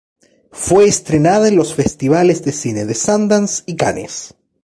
[0.51, 4.33] Fue estrenada en los Festivales de Cine de Sundance y Cannes.